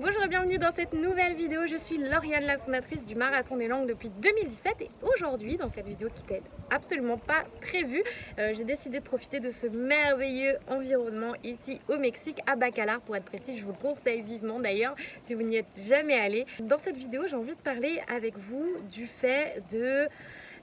Bonjour 0.00 0.24
et 0.24 0.28
bienvenue 0.28 0.58
dans 0.58 0.72
cette 0.72 0.92
nouvelle 0.92 1.34
vidéo. 1.34 1.66
Je 1.68 1.76
suis 1.76 1.98
Lauriane, 1.98 2.44
la 2.44 2.58
fondatrice 2.58 3.04
du 3.04 3.14
Marathon 3.14 3.56
des 3.56 3.68
Langues 3.68 3.88
depuis 3.88 4.08
2017 4.08 4.74
et 4.80 4.88
aujourd'hui, 5.02 5.56
dans 5.56 5.68
cette 5.68 5.86
vidéo 5.86 6.08
qui 6.08 6.22
n'était 6.22 6.42
absolument 6.70 7.16
pas 7.16 7.44
prévue, 7.60 8.02
euh, 8.38 8.52
j'ai 8.54 8.64
décidé 8.64 8.98
de 8.98 9.04
profiter 9.04 9.38
de 9.38 9.50
ce 9.50 9.66
merveilleux 9.68 10.56
environnement 10.66 11.34
ici 11.44 11.80
au 11.88 11.96
Mexique, 11.96 12.40
à 12.46 12.56
Bacalar 12.56 13.00
pour 13.00 13.14
être 13.14 13.24
précis. 13.24 13.56
Je 13.56 13.64
vous 13.64 13.72
le 13.72 13.78
conseille 13.78 14.22
vivement 14.22 14.58
d'ailleurs 14.58 14.96
si 15.22 15.34
vous 15.34 15.42
n'y 15.42 15.56
êtes 15.56 15.66
jamais 15.76 16.18
allé. 16.18 16.46
Dans 16.60 16.78
cette 16.78 16.96
vidéo, 16.96 17.22
j'ai 17.28 17.36
envie 17.36 17.54
de 17.54 17.60
parler 17.60 18.00
avec 18.08 18.36
vous 18.36 18.66
du 18.90 19.06
fait 19.06 19.62
de 19.70 20.08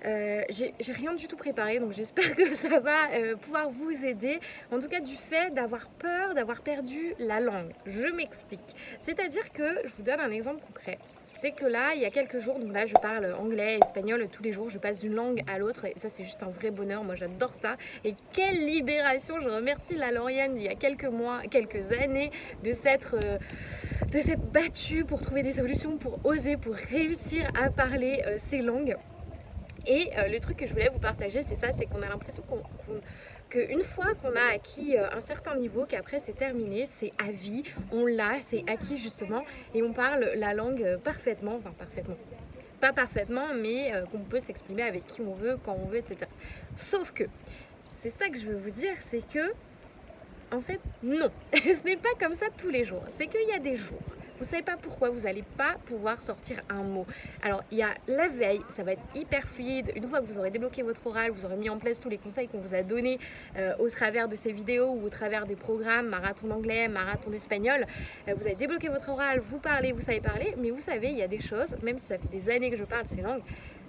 euh, 0.05 0.41
j'ai 0.49 0.73
rien 0.93 1.13
du 1.13 1.27
tout 1.27 1.37
préparé, 1.37 1.79
donc 1.79 1.93
j'espère 1.93 2.35
que 2.35 2.55
ça 2.55 2.79
va 2.79 3.11
euh, 3.13 3.35
pouvoir 3.35 3.69
vous 3.69 4.05
aider. 4.05 4.39
En 4.71 4.79
tout 4.79 4.87
cas, 4.87 4.99
du 4.99 5.15
fait 5.15 5.53
d'avoir 5.53 5.87
peur 5.87 6.33
d'avoir 6.33 6.61
perdu 6.61 7.13
la 7.19 7.39
langue. 7.39 7.71
Je 7.85 8.07
m'explique. 8.07 8.75
C'est-à-dire 9.03 9.49
que, 9.51 9.81
je 9.85 9.93
vous 9.97 10.03
donne 10.03 10.19
un 10.19 10.31
exemple 10.31 10.61
concret. 10.65 10.99
C'est 11.33 11.51
que 11.51 11.65
là, 11.65 11.93
il 11.93 12.01
y 12.01 12.05
a 12.05 12.11
quelques 12.11 12.39
jours, 12.39 12.59
donc 12.59 12.73
là 12.73 12.85
je 12.85 12.93
parle 12.93 13.33
anglais, 13.33 13.77
espagnol 13.83 14.25
tous 14.31 14.41
les 14.41 14.53
jours, 14.53 14.69
je 14.69 14.77
passe 14.77 14.99
d'une 14.99 15.15
langue 15.15 15.43
à 15.47 15.57
l'autre 15.57 15.83
et 15.83 15.93
ça 15.97 16.09
c'est 16.09 16.23
juste 16.23 16.41
un 16.43 16.49
vrai 16.49 16.71
bonheur, 16.71 17.03
moi 17.03 17.15
j'adore 17.15 17.53
ça. 17.53 17.75
Et 18.05 18.15
quelle 18.31 18.65
libération, 18.65 19.41
je 19.41 19.49
remercie 19.49 19.95
la 19.95 20.11
Lauriane 20.11 20.57
il 20.57 20.63
y 20.63 20.69
a 20.69 20.75
quelques 20.75 21.03
mois, 21.05 21.41
quelques 21.51 21.91
années 21.91 22.31
de 22.63 22.71
s'être... 22.71 23.15
Euh, 23.15 23.37
de 24.11 24.19
s'être 24.19 24.45
battue 24.51 25.03
pour 25.03 25.19
trouver 25.21 25.43
des 25.43 25.51
solutions, 25.51 25.97
pour 25.97 26.19
oser, 26.25 26.55
pour 26.55 26.73
réussir 26.73 27.51
à 27.61 27.69
parler 27.69 28.23
ces 28.37 28.61
langues. 28.61 28.95
Et 29.87 30.09
euh, 30.17 30.27
le 30.27 30.39
truc 30.39 30.57
que 30.57 30.65
je 30.65 30.73
voulais 30.73 30.89
vous 30.91 30.99
partager, 30.99 31.41
c'est 31.43 31.55
ça, 31.55 31.67
c'est 31.71 31.85
qu'on 31.85 32.01
a 32.01 32.09
l'impression 32.09 32.43
qu'une 33.49 33.83
fois 33.83 34.13
qu'on 34.15 34.35
a 34.35 34.53
acquis 34.53 34.97
euh, 34.97 35.07
un 35.11 35.21
certain 35.21 35.55
niveau, 35.55 35.85
qu'après 35.85 36.19
c'est 36.19 36.33
terminé, 36.33 36.87
c'est 36.91 37.11
à 37.19 37.31
vie, 37.31 37.63
on 37.91 38.05
l'a, 38.05 38.41
c'est 38.41 38.63
acquis 38.67 38.97
justement, 38.97 39.43
et 39.73 39.83
on 39.83 39.93
parle 39.93 40.31
la 40.35 40.53
langue 40.53 40.81
euh, 40.81 40.97
parfaitement, 40.97 41.55
enfin 41.55 41.71
parfaitement, 41.77 42.17
pas 42.81 42.93
parfaitement, 42.93 43.53
mais 43.53 43.91
qu'on 44.11 44.19
peut 44.19 44.39
s'exprimer 44.39 44.83
avec 44.83 45.05
qui 45.05 45.21
on 45.21 45.33
veut, 45.33 45.57
quand 45.63 45.77
on 45.81 45.87
veut, 45.87 45.97
etc. 45.97 46.29
Sauf 46.75 47.11
que, 47.11 47.23
c'est 47.99 48.09
ça 48.09 48.29
que 48.29 48.37
je 48.37 48.45
veux 48.45 48.57
vous 48.57 48.71
dire, 48.71 48.95
c'est 48.99 49.25
que, 49.27 49.53
en 50.51 50.61
fait, 50.61 50.79
non, 51.01 51.29
ce 51.53 51.83
n'est 51.83 51.95
pas 51.95 52.13
comme 52.19 52.35
ça 52.35 52.47
tous 52.57 52.69
les 52.69 52.83
jours. 52.83 53.03
C'est 53.15 53.27
qu'il 53.27 53.47
y 53.47 53.53
a 53.53 53.59
des 53.59 53.75
jours 53.75 54.01
vous 54.37 54.45
savez 54.45 54.63
pas 54.63 54.77
pourquoi 54.81 55.09
vous 55.09 55.21
n'allez 55.21 55.43
pas 55.57 55.75
pouvoir 55.85 56.21
sortir 56.21 56.61
un 56.69 56.83
mot. 56.83 57.05
Alors 57.41 57.63
il 57.71 57.77
y 57.77 57.83
a 57.83 57.89
la 58.07 58.27
veille, 58.27 58.61
ça 58.69 58.83
va 58.83 58.91
être 58.93 59.07
hyper 59.15 59.47
fluide. 59.47 59.91
Une 59.95 60.07
fois 60.07 60.21
que 60.21 60.25
vous 60.25 60.37
aurez 60.37 60.51
débloqué 60.51 60.83
votre 60.83 61.05
oral, 61.07 61.31
vous 61.31 61.45
aurez 61.45 61.57
mis 61.57 61.69
en 61.69 61.77
place 61.77 61.99
tous 61.99 62.09
les 62.09 62.17
conseils 62.17 62.47
qu'on 62.47 62.59
vous 62.59 62.73
a 62.73 62.83
donnés 62.83 63.19
euh, 63.57 63.73
au 63.79 63.89
travers 63.89 64.27
de 64.27 64.35
ces 64.35 64.51
vidéos 64.51 64.91
ou 64.91 65.05
au 65.05 65.09
travers 65.09 65.45
des 65.45 65.55
programmes 65.55 66.07
marathon 66.07 66.47
d'anglais, 66.47 66.87
marathon 66.87 67.29
d'espagnol. 67.29 67.85
Euh, 68.27 68.33
vous 68.35 68.45
avez 68.45 68.55
débloqué 68.55 68.89
votre 68.89 69.09
oral, 69.09 69.39
vous 69.39 69.59
parlez, 69.59 69.91
vous 69.91 70.01
savez 70.01 70.21
parler, 70.21 70.55
mais 70.57 70.71
vous 70.71 70.79
savez, 70.79 71.09
il 71.09 71.17
y 71.17 71.23
a 71.23 71.27
des 71.27 71.39
choses, 71.39 71.75
même 71.81 71.99
si 71.99 72.07
ça 72.07 72.17
fait 72.17 72.29
des 72.29 72.49
années 72.49 72.69
que 72.69 72.77
je 72.77 72.83
parle 72.83 73.05
ces 73.05 73.21
langues, 73.21 73.41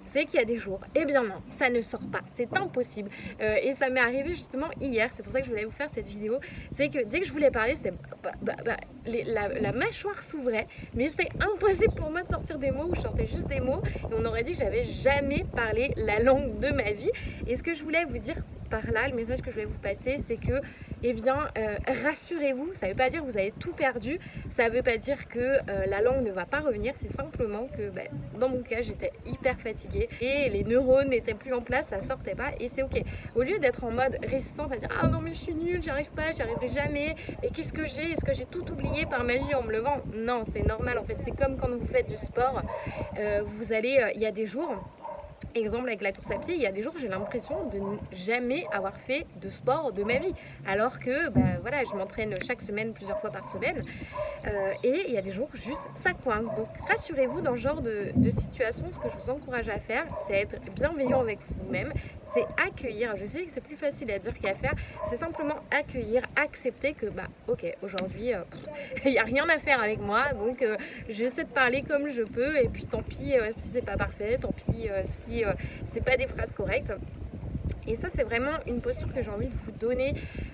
c'est 0.07 0.25
qu'il 0.25 0.39
y 0.39 0.41
a 0.41 0.45
des 0.45 0.57
jours, 0.57 0.79
eh 0.95 1.05
bien 1.05 1.23
non, 1.23 1.41
ça 1.49 1.69
ne 1.69 1.81
sort 1.81 2.07
pas, 2.11 2.21
c'est 2.33 2.47
impossible. 2.57 3.09
Euh, 3.41 3.57
et 3.61 3.73
ça 3.73 3.89
m'est 3.89 3.99
arrivé 3.99 4.29
justement 4.29 4.67
hier, 4.79 5.09
c'est 5.11 5.21
pour 5.21 5.31
ça 5.31 5.39
que 5.41 5.45
je 5.45 5.51
voulais 5.51 5.65
vous 5.65 5.71
faire 5.71 5.89
cette 5.89 6.07
vidéo, 6.07 6.39
c'est 6.71 6.89
que 6.89 7.03
dès 7.03 7.19
que 7.19 7.27
je 7.27 7.31
voulais 7.31 7.51
parler, 7.51 7.75
c'était 7.75 7.93
bah, 8.23 8.31
bah, 8.41 8.55
bah, 8.65 8.77
la, 9.05 9.71
mâchoire 9.71 10.23
s'ouvrait, 10.23 10.67
mais 10.95 11.07
c'était 11.07 11.29
impossible 11.39 11.93
pour 11.93 12.09
moi 12.09 12.23
de 12.23 12.29
sortir 12.29 12.57
des 12.57 12.71
mots 12.71 12.87
où 12.89 12.95
je 12.95 13.01
sortais 13.01 13.27
juste 13.27 13.47
des 13.47 13.59
mots, 13.59 13.81
et 13.85 14.13
on 14.13 14.25
aurait 14.25 14.43
dit 14.43 14.51
que 14.51 14.57
j'avais 14.57 14.83
jamais 14.83 15.45
parlé 15.55 15.93
la 15.97 16.19
langue 16.19 16.59
de 16.59 16.69
ma 16.69 16.91
vie. 16.91 17.11
Et 17.45 17.55
ce 17.55 17.63
que 17.63 17.73
je 17.73 17.83
voulais 17.83 18.05
vous 18.05 18.17
dire 18.17 18.37
par 18.69 18.89
là, 18.91 19.07
le 19.07 19.15
message 19.15 19.41
que 19.41 19.49
je 19.49 19.55
voulais 19.55 19.65
vous 19.65 19.79
passer, 19.79 20.17
c'est 20.25 20.37
que, 20.37 20.61
eh 21.03 21.13
bien, 21.13 21.47
euh, 21.57 21.75
rassurez-vous, 22.03 22.71
ça 22.73 22.87
ne 22.87 22.91
veut 22.91 22.97
pas 22.97 23.09
dire 23.09 23.21
que 23.21 23.29
vous 23.29 23.37
avez 23.37 23.53
tout 23.59 23.73
perdu, 23.73 24.19
ça 24.49 24.69
ne 24.69 24.73
veut 24.73 24.83
pas 24.83 24.97
dire 24.97 25.27
que 25.27 25.39
euh, 25.39 25.85
la 25.85 26.01
langue 26.01 26.23
ne 26.25 26.31
va 26.31 26.45
pas 26.45 26.59
revenir, 26.59 26.93
c'est 26.95 27.11
simplement 27.11 27.67
que, 27.67 27.89
ben, 27.89 28.07
dans 28.39 28.49
mon 28.49 28.61
cas, 28.61 28.81
j'étais 28.81 29.11
hyper 29.25 29.59
fatiguée 29.59 30.09
et 30.21 30.49
les 30.49 30.63
neurones 30.63 31.09
n'étaient 31.09 31.33
plus 31.33 31.53
en 31.53 31.61
place, 31.61 31.87
ça 31.87 32.01
sortait 32.01 32.35
pas 32.35 32.51
et 32.59 32.67
c'est 32.67 32.83
ok. 32.83 33.01
Au 33.35 33.43
lieu 33.43 33.59
d'être 33.59 33.83
en 33.83 33.91
mode 33.91 34.17
résistance 34.29 34.71
à 34.71 34.77
dire 34.77 34.89
ah 35.01 35.07
non 35.07 35.21
mais 35.21 35.33
je 35.33 35.39
suis 35.39 35.55
nulle, 35.55 35.81
j'arrive 35.81 36.09
pas, 36.11 36.31
j'y 36.31 36.41
arriverai 36.41 36.69
jamais, 36.69 37.15
et 37.43 37.49
qu'est-ce 37.49 37.73
que 37.73 37.85
j'ai? 37.85 38.11
Est-ce 38.11 38.25
que 38.25 38.33
j'ai 38.33 38.45
tout 38.45 38.69
oublié 38.71 39.05
par 39.05 39.23
magie 39.23 39.53
en 39.55 39.63
me 39.63 39.71
levant? 39.71 40.01
Non, 40.13 40.43
c'est 40.51 40.65
normal 40.65 40.97
en 40.97 41.03
fait, 41.03 41.17
c'est 41.23 41.35
comme 41.35 41.57
quand 41.57 41.69
vous 41.69 41.85
faites 41.85 42.07
du 42.07 42.15
sport, 42.15 42.61
euh, 43.17 43.43
vous 43.45 43.73
allez, 43.73 44.11
il 44.15 44.21
y 44.21 44.25
a 44.25 44.31
des 44.31 44.45
jours 44.45 44.75
Exemple 45.55 45.87
avec 45.87 46.01
la 46.01 46.11
course 46.11 46.31
à 46.31 46.37
pied, 46.37 46.55
il 46.55 46.61
y 46.61 46.67
a 46.67 46.71
des 46.71 46.81
jours 46.81 46.93
j'ai 46.99 47.07
l'impression 47.07 47.67
de 47.69 47.77
ne 47.79 47.97
jamais 48.11 48.65
avoir 48.71 48.95
fait 48.95 49.25
de 49.41 49.49
sport 49.49 49.91
de 49.91 50.03
ma 50.03 50.17
vie. 50.17 50.33
Alors 50.67 50.99
que 50.99 51.29
bah, 51.29 51.57
voilà, 51.61 51.83
je 51.83 51.95
m'entraîne 51.95 52.35
chaque 52.45 52.61
semaine, 52.61 52.93
plusieurs 52.93 53.19
fois 53.19 53.31
par 53.31 53.49
semaine. 53.49 53.83
Euh, 54.45 54.73
et 54.83 55.05
il 55.07 55.13
y 55.13 55.17
a 55.17 55.21
des 55.21 55.31
jours 55.31 55.49
juste 55.53 55.85
ça 55.95 56.13
coince. 56.13 56.53
Donc 56.55 56.67
rassurez-vous 56.87 57.41
dans 57.41 57.53
ce 57.53 57.61
genre 57.61 57.81
de, 57.81 58.11
de 58.15 58.29
situation, 58.29 58.85
ce 58.91 58.99
que 58.99 59.09
je 59.09 59.17
vous 59.17 59.29
encourage 59.29 59.69
à 59.69 59.79
faire, 59.79 60.05
c'est 60.27 60.33
être 60.33 60.59
bienveillant 60.75 61.21
avec 61.21 61.39
vous-même, 61.49 61.91
c'est 62.33 62.45
accueillir. 62.63 63.15
Je 63.17 63.25
sais 63.25 63.43
que 63.43 63.51
c'est 63.51 63.61
plus 63.61 63.75
facile 63.75 64.11
à 64.11 64.19
dire 64.19 64.33
qu'à 64.39 64.53
faire. 64.53 64.73
C'est 65.09 65.17
simplement 65.17 65.55
accueillir, 65.71 66.23
accepter 66.35 66.93
que 66.93 67.07
bah 67.07 67.27
ok 67.47 67.65
aujourd'hui 67.81 68.33
euh, 68.33 68.41
il 69.05 69.11
n'y 69.11 69.19
a 69.19 69.23
rien 69.23 69.47
à 69.49 69.59
faire 69.59 69.81
avec 69.81 69.99
moi, 69.99 70.33
donc 70.33 70.61
euh, 70.61 70.77
j'essaie 71.09 71.43
de 71.43 71.49
parler 71.49 71.81
comme 71.81 72.09
je 72.09 72.23
peux 72.23 72.57
et 72.57 72.67
puis 72.67 72.85
tant 72.85 73.01
pis 73.01 73.33
si 73.55 73.67
c'est 73.69 73.81
pas 73.81 73.97
parfait, 73.97 74.37
tant 74.37 74.51
pis 74.51 74.89
si 75.05 75.36
c'est 75.85 76.03
pas 76.03 76.17
des 76.17 76.27
phrases 76.27 76.51
correctes. 76.51 76.93
Et 77.87 77.95
ça, 77.95 78.09
c'est 78.13 78.23
vraiment 78.23 78.51
une 78.67 78.81
posture 78.81 79.11
que 79.13 79.23
j'ai 79.23 79.29
envie 79.29 79.47
de 79.47 79.55
vous 79.55 79.71
donner 79.71 80.13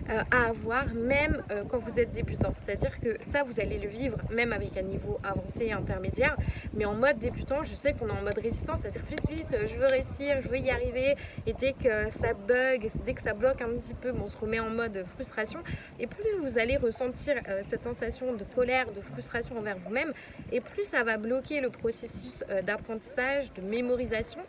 euh, 0.10 0.22
à 0.32 0.50
avoir, 0.50 0.86
même 0.94 1.42
euh, 1.52 1.64
quand 1.68 1.80
vous 1.80 2.00
êtes 2.00 2.12
débutant. 2.12 2.54
C'est-à-dire 2.64 3.00
que 3.00 3.18
ça, 3.22 3.44
vous 3.44 3.60
allez 3.60 3.80
le 3.80 3.88
vivre 3.88 4.18
même 4.32 4.54
avec 4.54 4.78
un 4.78 4.84
niveau 4.84 5.20
avancé 5.24 5.66
et 5.66 5.74
intermédiaire. 5.74 6.38
Mais 6.76 6.86
en 6.86 6.94
mode 6.94 7.18
débutant, 7.18 7.64
je 7.64 7.74
sais 7.74 7.94
qu'on 7.94 8.08
est 8.08 8.12
en 8.12 8.22
mode 8.22 8.38
résistance, 8.38 8.82
c'est-à-dire 8.82 9.02
vite, 9.10 9.28
vite, 9.30 9.58
je 9.66 9.76
veux 9.76 9.88
réussir, 9.88 10.42
je 10.42 10.48
veux 10.48 10.60
y 10.60 10.70
arriver. 10.70 11.16
Et 11.48 11.54
dès 11.54 11.74
que 11.74 12.10
ça 12.12 12.34
bug, 12.34 12.88
dès 13.04 13.14
que 13.14 13.22
ça 13.22 13.34
bloque 13.34 13.62
un 13.62 13.70
petit 13.70 13.96
peu, 13.96 14.14
on 14.24 14.30
se 14.30 14.38
remet 14.38 14.60
en 14.60 14.70
mode 14.70 15.04
frustration. 15.06 15.64
Et 16.00 16.06
plus 16.06 16.36
vous 16.40 16.60
allez 16.60 16.78
ressentir 16.78 17.36
euh, 17.50 17.62
cette 17.68 17.84
sensation 17.84 18.34
de 18.34 18.44
colère, 18.44 18.92
de 18.92 19.02
frustration 19.02 19.58
envers 19.58 19.80
vous-même, 19.80 20.14
et 20.52 20.62
plus 20.62 20.84
ça 20.84 21.04
va 21.04 21.18
bloquer 21.18 21.62
le 21.62 21.72
processus 21.72 22.44
d'apprentissage, 22.64 23.52
de 23.54 23.62
mémorisation, 23.62 24.42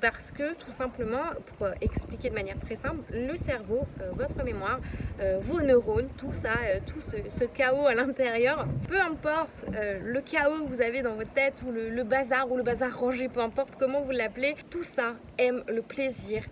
parce 0.00 0.30
que 0.30 0.54
tout 0.54 0.70
simplement, 0.70 1.24
pour 1.46 1.68
expliquer 1.80 2.13
de 2.22 2.34
manière 2.34 2.58
très 2.58 2.76
simple, 2.76 3.02
le 3.12 3.36
cerveau, 3.36 3.80
euh, 4.00 4.10
votre 4.14 4.42
mémoire, 4.44 4.80
euh, 5.20 5.38
vos 5.40 5.60
neurones, 5.60 6.08
tout 6.16 6.32
ça, 6.32 6.52
euh, 6.64 6.78
tout 6.86 7.00
ce, 7.00 7.44
chaos 7.44 7.86
à 7.86 7.94
l'intérieur, 7.94 8.66
peu 8.88 9.00
importe 9.00 9.66
le 10.02 10.20
chaos 10.20 10.64
que 10.64 10.68
vous 10.68 10.80
avez 10.80 11.02
dans 11.02 11.14
votre 11.14 11.32
tête 11.32 11.62
ou 11.66 11.70
le 11.72 12.02
bazar 12.02 12.50
ou 12.50 12.56
le 12.56 12.62
bazar 12.62 12.98
rangé, 12.98 13.28
peu 13.28 13.40
importe 13.40 13.74
comment 13.78 14.00
vous 14.02 14.12
l'appelez, 14.12 14.56
tout 14.70 14.82
ça 14.82 15.14
aime 15.38 15.62
le 15.68 15.82
plaisir 15.82 16.42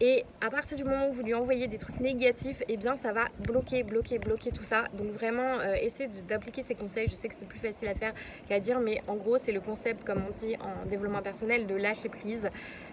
et 0.00 0.24
à 0.40 0.50
partir 0.50 0.76
du 0.76 0.84
moment 0.84 1.08
où 1.08 1.12
vous 1.12 1.22
lui 1.22 1.34
envoyez 1.34 1.68
des 1.68 1.78
trucs 1.78 2.00
négatifs, 2.00 2.62
eh 2.68 2.76
bien 2.76 2.96
ça 2.96 3.12
va 3.12 3.26
bloquer, 3.40 3.84
bloquer, 3.84 4.18
bloquer 4.18 4.50
tout 4.50 4.62
ça. 4.62 4.84
Donc 4.94 5.12
vraiment, 5.12 5.58
euh, 5.60 5.74
essayez 5.80 6.10
d'appliquer 6.28 6.62
ces 6.62 6.74
conseils. 6.74 7.08
Je 7.08 7.14
sais 7.14 7.28
que 7.28 7.34
c'est 7.34 7.46
plus 7.46 7.58
facile 7.58 7.88
à 7.88 7.94
faire 7.94 8.12
qu'à 8.48 8.58
dire, 8.58 8.80
mais 8.80 9.00
en 9.06 9.14
gros, 9.14 9.38
c'est 9.38 9.52
le 9.52 9.60
concept, 9.60 10.04
comme 10.04 10.22
on 10.28 10.32
dit 10.32 10.56
en 10.56 10.88
développement 10.88 11.22
personnel, 11.22 11.66
de 11.66 11.76
lâcher 11.76 12.08
prise, 12.08 12.48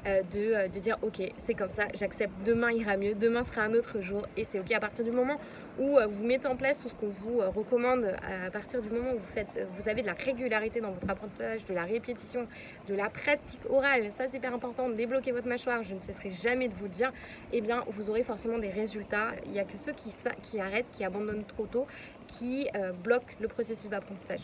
euh, 0.06 0.22
de, 0.32 0.54
euh, 0.54 0.68
de, 0.68 0.80
dire 0.80 0.98
ok, 1.02 1.22
c'est 1.38 1.54
comme 1.54 1.72
ça, 1.72 1.88
j'accepte, 1.94 2.34
demain 2.46 2.72
ira 2.72 2.98
mieux, 2.98 3.16
demain 3.16 3.44
sera 3.44 3.62
un 3.62 3.74
autre 3.74 4.02
jour, 4.02 4.22
et 4.38 4.44
c'est 4.44 4.60
ok. 4.60 4.72
À 4.72 4.80
partir 4.80 5.04
du 5.04 5.12
moment 5.12 5.40
où 5.80 5.98
vous 6.08 6.26
mettez 6.26 6.48
en 6.48 6.58
place 6.58 6.78
tout 6.80 6.90
ce 6.90 6.96
qu'on 6.96 7.08
vous 7.08 7.40
recommande, 7.56 8.14
à 8.46 8.52
partir 8.52 8.82
du 8.82 8.90
moment 8.90 9.12
où 9.14 9.18
vous, 9.18 9.34
faites, 9.34 9.68
vous 9.78 9.88
avez 9.88 10.02
de 10.02 10.08
la 10.08 10.14
régularité 10.14 10.82
dans 10.82 10.92
votre 10.92 11.10
apprentissage, 11.10 11.64
de 11.66 11.74
la 11.74 11.84
répétition, 11.84 12.46
de 12.90 12.94
la 12.94 13.10
pratique 13.10 13.62
orale, 13.70 14.10
ça 14.12 14.28
c'est 14.28 14.38
hyper 14.38 14.54
important, 14.54 14.90
débloquer 14.90 15.32
votre 15.32 15.48
mâchoire, 15.48 15.82
je 15.84 15.94
ne 15.94 16.00
cesserai 16.00 16.32
jamais 16.32 16.68
de 16.68 16.74
vous 16.74 16.90
dire 16.92 17.12
eh 17.52 17.62
bien, 17.62 17.84
vous 17.88 18.10
aurez 18.10 18.24
forcément 18.24 18.58
des 18.58 18.70
résultats. 18.70 19.30
Il 19.46 19.52
n'y 19.52 19.60
a 19.60 19.64
que 19.64 19.78
ceux 19.78 19.94
qui, 19.94 20.60
arrêtent, 20.60 20.92
qui 20.92 21.04
abandonnent 21.04 21.46
trop 21.46 21.66
tôt, 21.66 21.88
qui 22.28 22.68
euh, 22.76 22.92
bloquent 22.92 23.34
le 23.40 23.48
processus 23.48 23.90
d'apprentissage. 23.90 24.42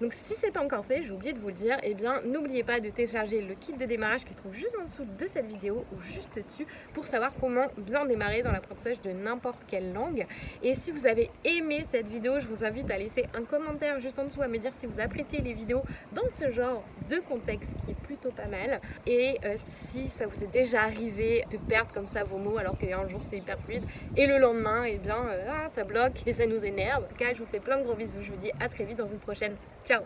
Donc 0.00 0.14
si 0.14 0.34
ce 0.34 0.46
n'est 0.46 0.52
pas 0.52 0.62
encore 0.62 0.84
fait, 0.86 1.02
j'ai 1.02 1.12
oublié 1.12 1.34
de 1.34 1.38
vous 1.38 1.48
le 1.48 1.54
dire, 1.54 1.76
eh 1.82 1.92
bien 1.92 2.22
n'oubliez 2.22 2.64
pas 2.64 2.80
de 2.80 2.88
télécharger 2.88 3.42
le 3.42 3.54
kit 3.54 3.74
de 3.74 3.84
démarrage 3.84 4.24
qui 4.24 4.32
se 4.32 4.38
trouve 4.38 4.54
juste 4.54 4.74
en 4.80 4.84
dessous 4.84 5.04
de 5.04 5.26
cette 5.26 5.44
vidéo 5.44 5.84
ou 5.92 6.00
juste 6.00 6.42
dessus 6.42 6.66
pour 6.94 7.04
savoir 7.06 7.32
comment 7.38 7.66
bien 7.76 8.06
démarrer 8.06 8.42
dans 8.42 8.50
l'apprentissage 8.50 9.02
de 9.02 9.10
n'importe 9.10 9.62
quelle 9.68 9.92
langue. 9.92 10.26
Et 10.62 10.74
si 10.74 10.90
vous 10.90 11.06
avez 11.06 11.30
aimé 11.44 11.82
cette 11.86 12.08
vidéo, 12.08 12.40
je 12.40 12.46
vous 12.46 12.64
invite 12.64 12.90
à 12.90 12.96
laisser 12.96 13.26
un 13.34 13.44
commentaire 13.44 14.00
juste 14.00 14.18
en 14.18 14.24
dessous 14.24 14.40
à 14.40 14.48
me 14.48 14.56
dire 14.56 14.72
si 14.72 14.86
vous 14.86 15.00
appréciez 15.00 15.42
les 15.42 15.52
vidéos 15.52 15.82
dans 16.12 16.28
ce 16.30 16.50
genre 16.50 16.82
de 17.10 17.18
contexte 17.18 17.74
qui 17.84 17.90
est 17.90 18.00
plutôt 18.02 18.30
pas 18.30 18.46
mal. 18.46 18.80
Et 19.06 19.38
euh, 19.44 19.56
si 19.64 20.08
ça 20.08 20.26
vous 20.26 20.42
est 20.42 20.50
déjà 20.50 20.82
arrivé 20.82 21.44
de 21.50 21.58
perdre 21.58 21.92
comme 21.92 22.06
ça 22.06 22.24
vos 22.24 22.38
mots 22.38 22.56
alors 22.56 22.78
qu'un 22.78 23.06
jour 23.06 23.20
c'est 23.28 23.36
hyper 23.36 23.60
fluide 23.60 23.84
et 24.16 24.26
le 24.26 24.38
lendemain, 24.38 24.84
eh 24.84 24.96
bien 24.96 25.26
euh, 25.28 25.46
ah, 25.50 25.68
ça 25.70 25.84
bloque 25.84 26.26
et 26.26 26.32
ça 26.32 26.46
nous 26.46 26.64
énerve. 26.64 27.04
En 27.04 27.06
tout 27.06 27.16
cas, 27.16 27.34
je 27.34 27.38
vous 27.38 27.46
fais 27.50 27.60
plein 27.60 27.76
de 27.76 27.82
gros 27.82 27.94
bisous. 27.94 28.22
Je 28.22 28.30
vous 28.30 28.38
dis 28.38 28.50
à 28.60 28.68
très 28.68 28.84
vite 28.84 28.96
dans 28.96 29.06
une 29.06 29.18
prochaine 29.18 29.56
走 29.84 30.04